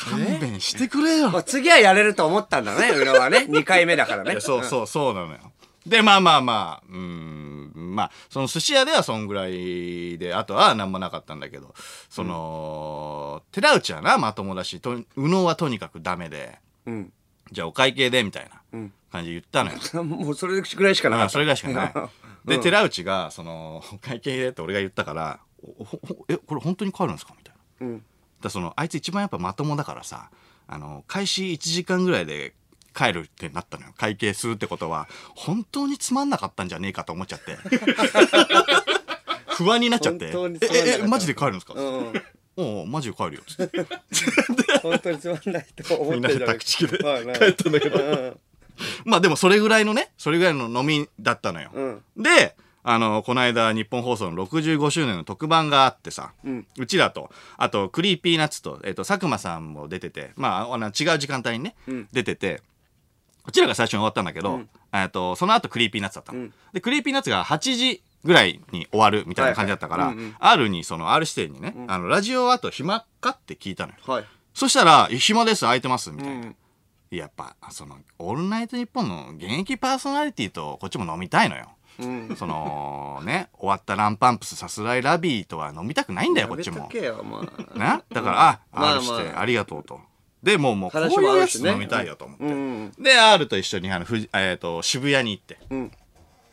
[0.09, 1.29] 勘弁してくれよ。
[1.29, 3.45] まあ次はやれると思ったんだね裏はね。
[3.49, 4.39] 2回目だからね。
[4.39, 5.39] そうそうそうなのよ。
[5.85, 11.73] で、まあまあまあ、うーん、まあ、その寿司屋ではそんぐらいで、あとは何もなかったんだけど、
[12.09, 17.13] その、寺内はな、まともだし、と宇野はとにかくダメで、うん。
[17.53, 18.79] じゃあお会計で、みたいな
[19.11, 19.77] 感じで言ったのよ。
[20.03, 21.27] もうそれぐらいしかなかった。
[21.27, 21.93] あそれぐらいしかない。
[22.45, 25.39] で、寺内が、その、お会計でって俺が言ったから、
[26.27, 27.33] え、これ本当に帰るんですか？
[27.37, 27.87] みたいな。
[27.87, 28.05] うん
[28.47, 30.29] だそのあいつ一番やっぱまともだからさ
[30.67, 32.53] あの開始1時間ぐらいで
[32.95, 33.93] 帰るってなったのよ。
[33.95, 37.55] 会計するってことは本当につまんなかったんじゃねえかと思っちゃって。
[39.55, 40.25] 不安になっちゃって。
[40.25, 42.13] えええマジで帰るんですか、うん。
[42.55, 43.85] おマジで帰るよつって。
[44.81, 46.57] 本当につまんないと思ってるじゃない。
[46.57, 47.99] タクで帰ったんだけど。
[47.99, 48.39] うん。
[49.05, 52.03] まあでもそれぐらいのねそれぐらいの飲みだったのよ、うん。
[52.17, 52.55] で
[52.89, 56.67] あのこの間ニッポン放送の65周年の特番があってさ、うん。
[56.87, 62.07] ちらとあとクリーピーナッツと,、えっと佐久間さんも出ててまああの違う時間帯にね、うん。
[62.13, 62.61] 出てて
[63.43, 64.61] こちらが最初に終わったんだけど、
[64.93, 66.53] えっとその後クリーピーナッツだったの、うん。
[66.71, 73.97] でクリーピーナッツが8時ぐらいに終わるみたいな感じだったから、R にその R 指定にね、あのラジオあと暇かって聞いたのよ。
[74.05, 74.25] はい。
[74.53, 76.55] そしたら「い暇です空いてます」みたいな、うん。
[77.11, 82.35] やっぱその「オールナイトニッポン」の現役パーソナリティとこっちも飲みたいのようん。
[82.35, 86.89] そのね終わったランパンプスさすらいラビーとは飲みたくないんだよこっちも。
[87.75, 89.99] なだからあまあ R してまあありがとうと。
[90.43, 92.91] でもうもうこういうやつ飲みたいよと思って、うん。
[92.99, 95.57] で R と一緒にあのふじ、えー、と渋谷に行って。
[95.69, 95.91] うん。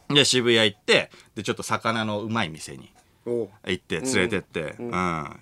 [0.09, 2.94] で渋谷行ってでちょっと魚のうまい店に
[3.25, 4.91] 行って連れてって、うん。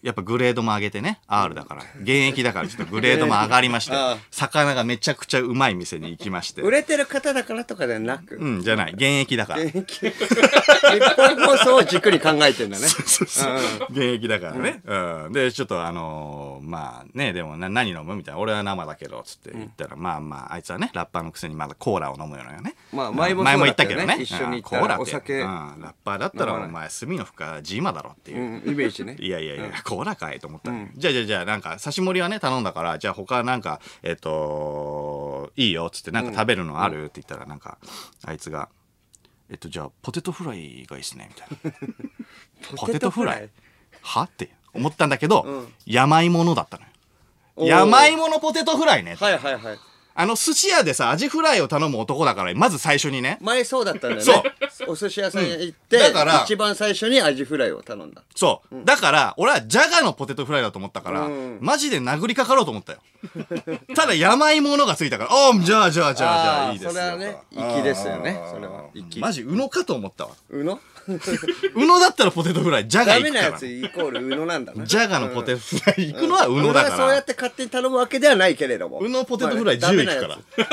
[0.03, 1.21] やっぱグレードも上げてね。
[1.27, 1.83] R だから。
[2.01, 3.97] 現役だからちょっとグレードも上がりまして。
[4.31, 6.63] 魚がめちゃくちゃうまい店に行きまして。
[6.63, 8.93] 売れてる方だからとかではなく、うんじゃない。
[8.93, 9.63] 現役だから。
[9.63, 10.11] 現役。
[10.11, 10.13] 日
[11.17, 12.87] 本放送を軸に考えてんだね。
[12.87, 13.57] そうそう
[13.91, 15.33] 現役だからね、うん。
[15.33, 18.41] でちょっとあのーまあねでもな何飲むみたいな。
[18.41, 22.75] 俺は生だけどつって言ったら、まあまああいつはねラッパーのくせにまだコーラを飲むのよね。
[22.93, 23.97] まあうん前もそうだったよね。
[23.97, 24.23] 言ったけどね。
[24.23, 25.41] 一緒にコーラお酒。
[25.41, 25.81] うん。
[25.81, 29.17] ラッパーだったらお前隅の深ジーマだろっていう、うんイメージね。
[29.21, 37.79] いやいやいや、コーラかいと思った、じゃあじゃあじゃあなんか刺し盛りはね頼んだからじゃあ他なんかえっ、といいよっつってなんか食べるのある、って言ったらなんか
[38.25, 38.69] あいつが
[39.51, 41.73] えっとじゃあポテトフライがいいっすねみたい
[42.71, 42.77] な。
[42.77, 43.51] ポテトフライ？
[44.03, 44.23] は？
[44.23, 45.73] って思ったんだけど、うん。
[45.87, 46.89] 山芋のだったのよ。
[47.67, 49.79] 山芋のポテトフライね、はいはいはい。
[50.15, 53.39] あの寿司屋でさアジフライを頼む男だからまず最初にね。
[53.41, 54.23] 前そうだったんだよね。
[54.23, 54.43] そう
[54.89, 58.23] お寿司屋さん行って、だから一番最初にアジフライを頼んだ。
[58.35, 61.59] そう、だから俺はジャガのポテトフライだと思ったから、うん。
[61.61, 62.99] マジで殴りかかろうと思ったよ。
[63.95, 68.85] ただ山芋のがついたからああじゃあじゃあじゃあじゃあいいですよそれはね粋ですよねそれは。
[68.95, 69.21] 粋。
[69.21, 70.31] マジ宇野かと思ったわ。
[70.51, 70.81] うの
[71.75, 73.45] 宇野だったらポテトフライジャガダ行くから。
[73.45, 74.85] メなやつイコールうのなんだな。
[74.85, 76.97] ジャガのポテトフライ行くのは宇野だから。
[76.97, 78.99] そうやって勝手に頼むわけではないけれども。
[79.01, 80.67] 宇野ポテトフライまあ10ねダメな行くかや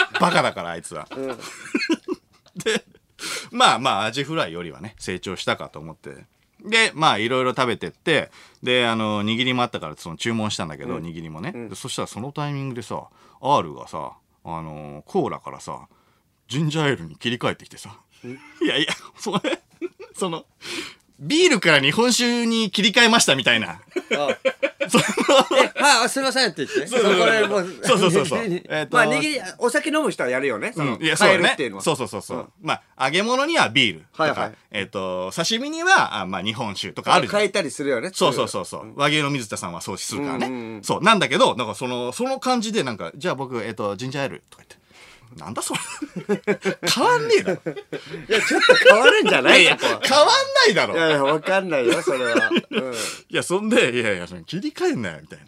[0.00, 0.20] ら。
[0.20, 1.06] バカだからあいつは、
[2.56, 2.84] で
[3.50, 6.26] まあまあアジフライよりはね成長したかと思って。
[6.64, 8.30] でまあいろいろ食べてって
[8.62, 13.08] であの握りもあったからその注文したんだけど、握りもね、でそしたらそのタイミングでさ
[13.40, 15.86] R がさあのコーラからさ
[16.48, 18.00] ジンジャーエールに切り替えてきてさ。
[18.62, 19.60] いやいやそれ
[20.14, 20.46] その
[21.18, 23.80] ビールから日本酒に切り替えましたみたいな。
[24.88, 25.00] つあ。
[25.76, 27.12] えはいすいませんって言ってそうそう。
[27.12, 27.56] そうこれも。
[27.56, 28.40] うそうそうそう。
[28.68, 28.96] えっと。
[28.96, 30.72] まあ握りお酒飲む人はやるよね。
[30.74, 31.02] そのうん。
[31.02, 31.38] いやそうだね。
[31.38, 31.82] 変えるっていうのは。
[31.82, 34.52] そうそうそうそう、まあ揚げ物にはビールとか、はいはい。
[34.72, 37.40] えっ、と刺身にはあまあ日本酒とかあるじゃん。
[37.40, 38.10] 変えたりするよね。
[38.12, 41.02] そうそうそうそう、和牛の水田さんはそうするからね、そう。
[41.02, 44.85] なんだけどなんかそのその感じでなんかじゃあ僕えっ、とジンジャーエールとか言って
[45.36, 45.80] なんだそれ。
[46.94, 47.60] 変わんねえだろ。
[47.72, 49.62] いやちょっと変わるんじゃない？
[49.62, 50.32] いや変わんな
[50.68, 50.94] いだろ。
[50.94, 52.50] いやいやわかんないよそれは。
[52.70, 52.92] うん。
[52.94, 52.96] い
[53.30, 55.46] や、そんで、いやいや、その切り替えんなよ、みたいな。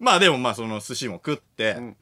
[0.00, 1.96] まあでも、まあその寿司も食って、ん。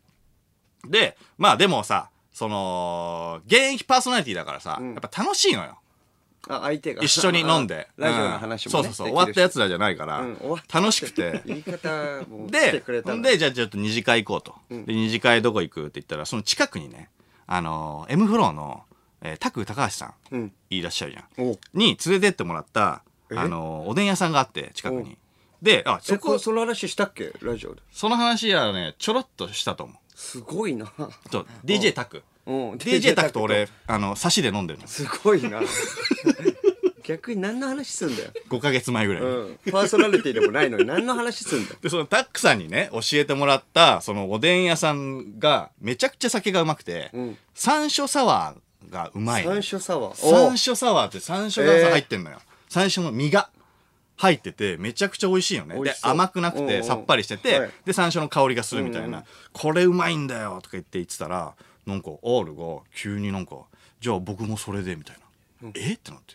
[0.87, 4.93] で、まあでもさ、その、現役パーソナリティだからさ、ん。
[4.95, 5.79] やっぱ楽しいのよ。
[6.49, 7.03] あ相手が。
[7.03, 7.89] 一緒に飲んで。
[7.99, 9.07] ラジオうんの話もねそうそうそう。
[9.09, 10.39] 終わったやつらじゃないから、うん
[10.73, 11.43] 楽しくて。
[11.45, 13.21] 言い方もでくれ、たの。
[13.23, 14.85] で、じゃあちょっと二次会行こうと。
[14.87, 17.11] で、二次会どこ行くって言ったら、その近くにね、
[17.47, 18.83] あの、M フローの、
[19.23, 21.49] えー、タク高橋さん、うんいらっしゃるじゃん。
[21.51, 23.37] おに連れてってもらった、え？
[23.37, 25.17] あの、おでん屋さんがあって、近くに。
[25.63, 27.33] で、あ、そこその話したっけ？
[27.41, 29.97] ラジオでその話はね、ちょろっとしたと思う。
[30.15, 30.91] すごいな
[31.31, 32.23] そう DJ タク。
[32.47, 34.87] うん DJ タクと俺、あの、差しで飲んでるの。
[34.87, 35.61] すごいな
[37.07, 39.29] 逆に何の話すんだよ、5ヶ月前ぐらいに。
[39.29, 41.79] うん、パーソナリティでもないのに何の話すんだよ。
[41.81, 47.39] で、そのタックさんにね、教えてもらった、そのおでん屋さんが、めちゃくちゃ酒がうまくて、うん。
[47.55, 49.53] 山椒サワーがうまいの。
[49.53, 50.27] 山椒サワー。
[50.27, 52.39] 山お椒サワーって山椒がさ入ってんのよ。
[52.69, 53.51] 山椒の実が
[54.17, 55.75] 入ってて、めちゃくちゃ美味しいのね。
[55.75, 56.11] で美味し、そう。
[56.11, 56.69] 甘くなくうんうん。
[56.69, 57.71] てさっぱりしてて、はい。
[57.85, 61.55] で、山椒の香りがするみたいな、うんうんこれうまいんだよとか言って言ってたら、
[61.87, 63.61] なんか R が急になんか、
[64.01, 65.17] じゃあ僕もそれでみたい
[65.63, 65.71] な。
[65.75, 65.95] え？
[65.95, 66.35] ってなって。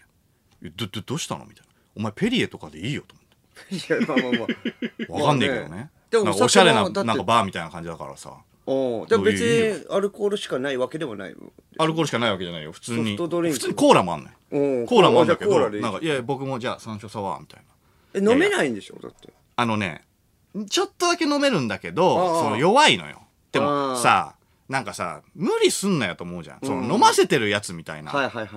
[0.64, 1.46] えど、ど、どうしたの？
[1.46, 1.72] みたいな。
[1.96, 3.26] お前ペリエとかでいいよと思っ
[3.70, 3.76] て。
[3.96, 5.90] いやまあまあまあ わかんねえけどね。
[6.10, 8.34] でもなんかおしゃれな、なんかバーみたいな感じだからさ。
[8.68, 11.36] おでも別にアルコールしかないわけでもない
[11.80, 12.72] アルコールしかないわけじゃないよ。
[12.72, 13.18] 普通に。
[13.18, 14.32] ソフトドリンク普通にコーラもあんのよ。
[14.52, 17.64] うんコーラもあんだけど、なんか、いやいや、僕もじゃあ山椒サワーみたい
[18.14, 18.30] な。
[18.30, 19.00] え飲めないんでしょ？
[19.02, 20.04] だってあのね、
[20.70, 23.22] ちょっとだけ飲めるんだけど、その弱いのよ。
[23.52, 24.36] であもあさ、
[24.70, 26.60] なんかさ、無理すんなよと思うじゃん。
[26.64, 28.12] そうんの飲ませてるやつみたいな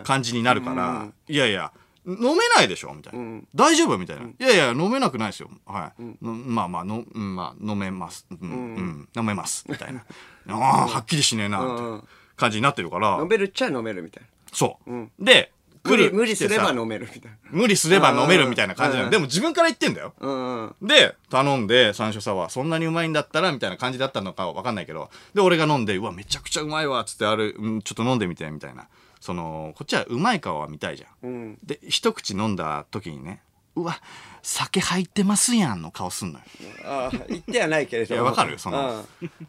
[0.04, 1.72] 感じになるかうらん、いやいや、
[2.06, 2.92] 飲めないでしょ？
[2.94, 3.96] みたいな、うん大丈夫？
[3.98, 5.50] みたいな、いやいや、飲めなくないですよ。
[5.66, 6.02] はい。
[6.24, 8.26] のまあまあ、のうんまあ、飲めます。
[8.30, 9.64] うん、うん、飲めます。
[9.68, 10.04] みたいな。
[10.48, 12.02] ああ、はっきりしねえな、みたいな
[12.36, 14.90] 感じになってるから飲、めるっちゃ飲めるみたいなそう。
[14.90, 15.50] うんで、
[15.84, 19.04] 無理無理すれば飲めるみたいな無理すれば飲めるみたいな感じなの。
[19.06, 20.14] うんでも自分から言ってんだよ。
[20.18, 28.88] うんうんで、頼んで、山椒サワー、そんなにうまいんだったら、みたいな感じだったのかわかんないけど、で、俺が飲んで、うわ、めちゃくちゃうまいわ、つって、ある、うん、ちょっと飲んでみて、みたいな。
[29.24, 31.30] その、こっちはうまい顔は見たいじゃん。
[31.30, 33.40] うんで、一口飲んだ時にね、
[33.74, 33.98] うわ、
[34.42, 36.44] 酒入ってますやんの顔すんのよ。
[36.84, 39.00] ああ言ってはないけれどいやわかるその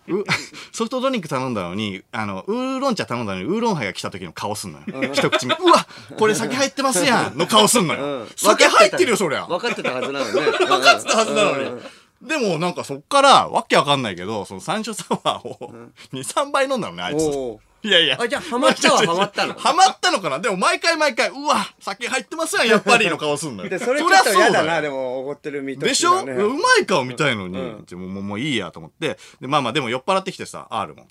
[0.08, 0.24] う
[0.72, 5.12] ソフトドリンク頼んだのに、あの、ウーロン茶頼んだのに、ウーロンハイが来た時の顔すんのよ。
[5.12, 5.86] 一口目、うわ、
[6.18, 8.20] これ酒入ってますやんの顔すんのよ。
[8.22, 9.46] うん酒入ってるよ、そりゃ。
[9.46, 10.32] 分かってたはずなのね
[10.66, 12.28] 分かってたはずなのにうん。
[12.30, 15.74] でもなんかそっからわけわかんないけど、その山椒サワーを
[16.14, 17.22] 2、3杯飲んだのね、あいつ。
[17.86, 18.18] おいやいや。
[18.20, 19.54] あじゃあハマったは ハマったの。
[19.54, 20.40] ハマったのかな？
[20.40, 23.70] でも毎回毎回、うわ、酒入ってますやん、やっぱりの顔すんのよ。
[23.70, 24.72] でそれちょっと嫌だそうよ。
[24.72, 29.18] なでもおごってる身とでしょ、うまい顔見たいのに、うもうもういいやと思って。
[29.40, 31.08] でまあまあでも酔っ払ってきてさ R も。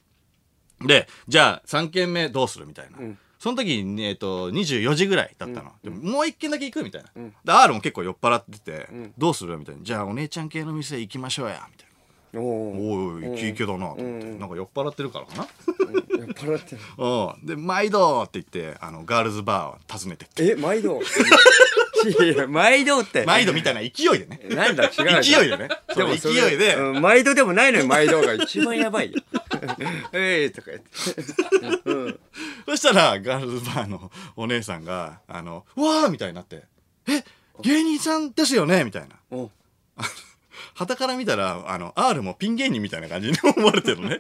[0.85, 3.19] でじゃあ3軒目どうするみたいな、ん。
[3.39, 7.11] その時に、えっと24時ぐらいだったの、でももう1軒だけ行くみたいな、
[7.45, 9.83] で R も結構酔っ払ってて、どうするみたいな。
[9.83, 12.41] じゃあお姉ちゃん系の店行きましょうやみたいな。
[12.41, 15.47] おおおいおいイケイケだなと思って、なんか酔っ払ってるからかな
[15.93, 16.83] 酔っ払ってる。
[16.99, 17.47] うん。
[17.47, 20.53] で毎度って言ってあのガールズバーを訪ねてって。
[20.53, 21.01] え毎度？
[22.05, 23.25] いや毎度って。
[23.25, 24.41] 毎度みたいな勢いでね。
[24.51, 25.69] なんだ違う勢いでね。
[25.95, 29.23] でも勢いで、うん毎度でもないのに毎度が一番やばいよ。
[30.13, 31.91] えいとか言って。
[31.91, 32.21] うん。
[32.67, 36.65] そしたら、ガールズバーのお姉さんが、あの、うわーみたいになって、
[37.09, 37.25] え、
[37.63, 39.17] 芸人さんですよねみたいな。
[40.75, 44.19] お旗から見たら、あの、R もピン芸人みたいな感じに思われてるのね。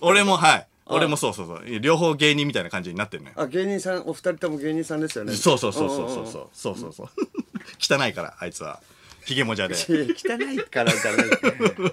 [0.00, 0.66] 俺も、はい。
[0.86, 1.80] 俺もそうそうそう。
[1.80, 3.34] 両方芸人みたいな感じになってるのよ。
[3.38, 6.48] あ芸人さんお二人とも芸人さんですよねそうそうそうそうそうそう。
[6.52, 7.08] そうそうそう。
[7.80, 8.80] 汚いから、あいつは。
[9.24, 9.74] ひげもじゃで。
[9.76, 9.86] 汚
[10.50, 11.26] いからじゃない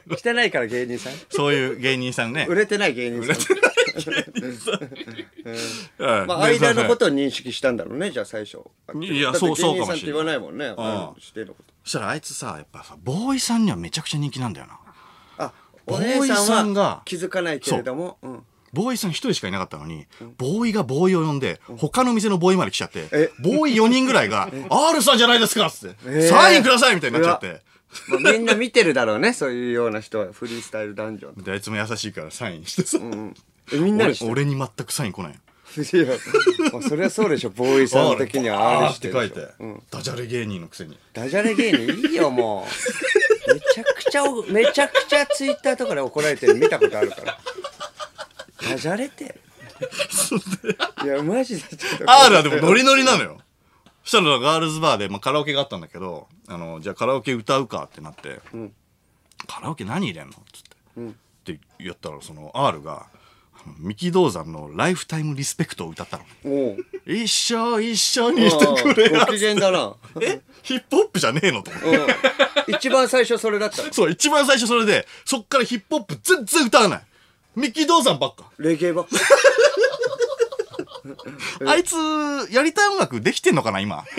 [0.09, 2.47] 汚いから芸人さんそういう芸人さんね。
[2.49, 3.35] 売れてない芸人さん
[5.97, 8.59] うん まあ間のことを認識したんだろうねじゃあ最初
[9.01, 14.77] いやそうそう芸人さんってかもしれない言わないもんねあ指定のことそしたらあいつさ、やっぱさ、ボーイさんにはめちゃくちゃ人気なんだよな。
[15.37, 15.53] あ
[15.85, 18.27] ボーイさんがは気づかないけれどもう。
[18.27, 18.43] ん。
[18.73, 20.05] ボーイさん一人しかいなかったのに、
[20.37, 26.27] ボーイがボーイを呼んで、他の店のボーイまで来ちゃってえ、ボーイ4人ぐらいが、 R さんじゃないですかっつって、えー。
[26.27, 27.61] サインくださいみたいになっちゃって。
[28.09, 30.33] まあみんな見てるだろうねそういうような人は。
[30.33, 32.97] フリースタイルダンジョンであいつも優しいからサインしてさ、
[33.71, 35.39] えみんな俺に全くサイン来ない
[35.85, 37.49] それはそうでしょ。
[37.49, 38.99] ボーイさん的には R っし。
[38.99, 39.39] てて書いて。
[39.39, 40.97] ょ、うん、ダジャレ芸人のくせに。
[41.13, 42.65] ダジャレ芸人いいよも
[43.49, 43.53] う。
[43.53, 47.37] めちゃくちゃおめちゃくちゃツイッターとかで怒られてるの見たことあるから。
[48.69, 49.39] ダジャレって。
[51.03, 52.11] いやマジでちょっと。
[52.11, 53.37] R はでもノリノリなのよ。
[54.03, 58.39] そしたらガールズバーで、まあ、カラオケがあったんだけど、あの、じゃあカラオケ歌うかってなって、
[59.47, 60.31] カラオケ何入れんの？
[60.31, 61.53] っつって。
[61.53, 63.07] って言ったら、その R が、
[63.79, 66.23] 三木道山のライフタイムリスペクトを歌ったの。
[67.05, 70.41] 一緒一緒にしてくれご機嫌だなえ？
[70.63, 71.89] ヒップホップじゃねえのと思って。
[71.97, 72.07] うん
[72.69, 77.01] 一番最初それだったそう、一番最初それで、そっからヒップホップ全然歌わない。
[77.55, 78.43] ミッキー道山ばっか。
[78.57, 79.15] レゲエばっか
[81.65, 81.95] あいつ、
[82.51, 84.03] やりたい音楽できてんのかな、今？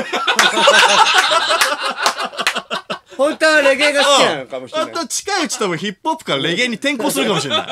[3.19, 4.95] 本当はレゲエが好きなのかもしれあない。
[4.95, 7.69] と近いうち多分ヒップホップからレゲエに転向するかもしれない。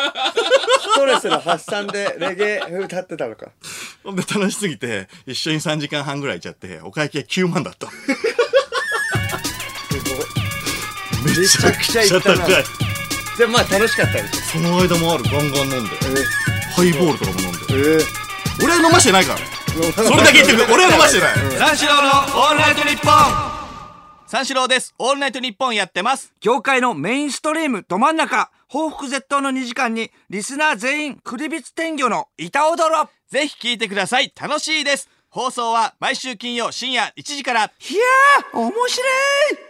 [0.81, 3.47] ストレスの発散でレゲエ歌ってたのか。
[4.03, 7.87] ほんで楽しすぎて、一緒に3時間半ぐらいいちゃって、お会計9万だった。
[11.25, 12.39] めめちゃくちゃ行ったな。
[12.45, 12.65] 高い
[13.39, 15.97] でもまあ楽しかったでしその間もあるガンガン飲んで、
[16.75, 18.05] ハイボールとかも飲んで。
[18.65, 19.47] 俺は飲ましてないからね。
[19.95, 20.75] それだけ言ってくれ。
[20.75, 21.35] 俺は飲ましてない。
[21.57, 23.46] 三四郎のオールナイトニッポン
[24.29, 24.93] 三四郎です。
[24.99, 26.35] オールナイトニッポンやってます。
[26.41, 34.33] 業界のメインストリームど真ん中報復絶倒の2時間にリスナー全員クリビツ天魚の板踊ろぜひ聞いてください。
[34.35, 35.09] 楽しいです。
[35.29, 37.61] 放送は毎週金曜深夜1時から。
[37.61, 39.05] いやー面白
[39.63, 39.66] い